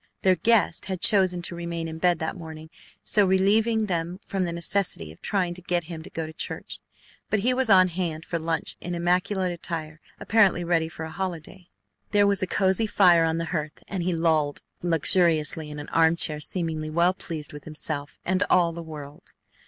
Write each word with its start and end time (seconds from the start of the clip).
Their 0.23 0.35
guest 0.35 0.85
had 0.85 0.99
chosen 0.99 1.43
to 1.43 1.53
remain 1.55 1.87
in 1.87 1.99
bed 1.99 2.17
that 2.17 2.35
morning, 2.35 2.71
so 3.03 3.23
relieving 3.23 3.85
them 3.85 4.17
from 4.25 4.45
the 4.45 4.51
necessity 4.51 5.11
of 5.11 5.21
trying 5.21 5.53
to 5.53 5.61
get 5.61 5.83
him 5.83 6.01
to 6.01 6.09
go 6.09 6.25
to 6.25 6.33
church, 6.33 6.79
but 7.29 7.41
he 7.41 7.53
was 7.53 7.69
on 7.69 7.87
hand 7.87 8.25
for 8.25 8.39
lunch 8.39 8.77
in 8.81 8.95
immaculate 8.95 9.51
attire, 9.51 10.01
apparently 10.19 10.63
ready 10.63 10.89
for 10.89 11.03
a 11.03 11.11
holiday. 11.11 11.67
There 12.13 12.25
was 12.25 12.41
a 12.41 12.47
cozy 12.47 12.87
fire 12.87 13.25
on 13.25 13.37
the 13.37 13.45
hearth, 13.53 13.83
and 13.87 14.01
he 14.01 14.11
lolled 14.11 14.63
luxuriously 14.81 15.69
in 15.69 15.77
an 15.77 15.89
arm 15.89 16.15
chair 16.15 16.39
seemingly 16.39 16.89
well 16.89 17.13
pleased 17.13 17.53
with 17.53 17.65
himself 17.65 18.17
and 18.25 18.41
all 18.49 18.71
the 18.71 18.81
world. 18.81 19.33